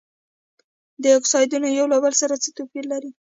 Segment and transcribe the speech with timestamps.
[1.01, 3.11] دا اکسایدونه یو له بل څخه توپیر لري.